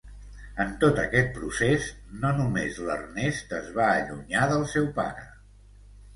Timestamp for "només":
2.39-2.81